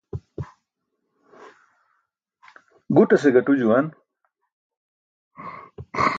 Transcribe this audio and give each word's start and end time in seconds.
Guṭase 2.95 3.29
gaṭu 3.33 3.51
juwan 3.59 3.85